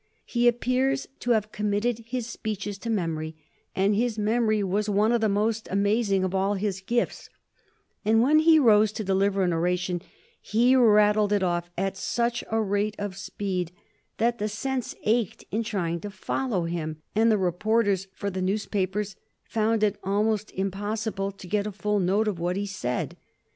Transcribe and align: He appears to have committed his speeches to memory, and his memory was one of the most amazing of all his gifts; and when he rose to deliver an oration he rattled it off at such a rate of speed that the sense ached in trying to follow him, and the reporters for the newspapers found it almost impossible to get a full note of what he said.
He 0.25 0.47
appears 0.47 1.07
to 1.19 1.29
have 1.33 1.51
committed 1.51 1.99
his 2.07 2.25
speeches 2.25 2.79
to 2.79 2.89
memory, 2.89 3.35
and 3.75 3.95
his 3.95 4.17
memory 4.17 4.63
was 4.63 4.89
one 4.89 5.11
of 5.11 5.21
the 5.21 5.29
most 5.29 5.67
amazing 5.69 6.23
of 6.23 6.33
all 6.33 6.55
his 6.55 6.81
gifts; 6.81 7.29
and 8.03 8.19
when 8.23 8.39
he 8.39 8.57
rose 8.57 8.91
to 8.93 9.03
deliver 9.03 9.43
an 9.43 9.53
oration 9.53 10.01
he 10.41 10.75
rattled 10.75 11.31
it 11.31 11.43
off 11.43 11.69
at 11.77 11.97
such 11.97 12.43
a 12.49 12.59
rate 12.59 12.95
of 12.97 13.15
speed 13.15 13.71
that 14.17 14.39
the 14.39 14.49
sense 14.49 14.95
ached 15.03 15.43
in 15.51 15.61
trying 15.61 15.99
to 15.99 16.09
follow 16.09 16.63
him, 16.63 16.97
and 17.15 17.31
the 17.31 17.37
reporters 17.37 18.07
for 18.15 18.31
the 18.31 18.41
newspapers 18.41 19.15
found 19.43 19.83
it 19.83 19.99
almost 20.03 20.49
impossible 20.53 21.31
to 21.31 21.45
get 21.45 21.67
a 21.67 21.71
full 21.71 21.99
note 21.99 22.27
of 22.27 22.39
what 22.39 22.55
he 22.57 22.65
said. 22.65 23.15